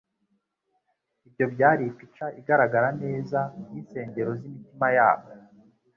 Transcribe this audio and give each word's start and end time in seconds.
ibyo 1.27 1.45
byari 1.53 1.83
ipica 1.91 2.25
igaragara 2.39 2.89
neza 3.03 3.39
y'insengero 3.71 4.31
z'imitima 4.39 4.87
yabo 4.97 5.27